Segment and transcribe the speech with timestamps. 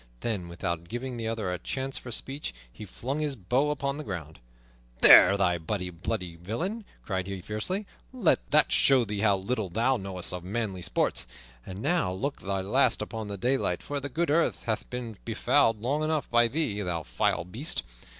[0.21, 4.03] Then, without giving the other a chance for speech, he flung his bow upon the
[4.03, 4.39] ground.
[5.03, 5.91] "There, thou bloody
[6.37, 11.27] villain!" cried he fiercely, "let that show thee how little thou knowest of manly sports.
[11.67, 15.79] And now look thy last upon the daylight, for the good earth hath been befouled
[15.83, 17.83] long enough by thee, thou vile beast!